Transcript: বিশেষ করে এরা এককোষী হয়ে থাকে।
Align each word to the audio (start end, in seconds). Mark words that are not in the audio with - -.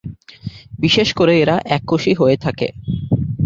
বিশেষ 0.79 1.09
করে 1.13 1.33
এরা 1.39 1.55
এককোষী 1.67 2.13
হয়ে 2.13 2.37
থাকে। 2.37 2.67